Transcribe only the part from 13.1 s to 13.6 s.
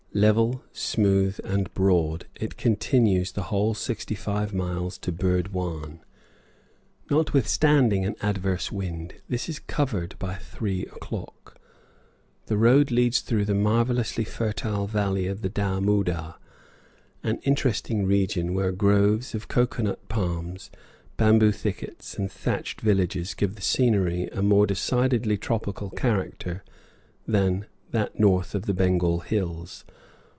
through the